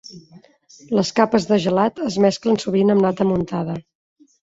[0.99, 3.77] Les capes de gelat es mesclen sovint amb nata muntada.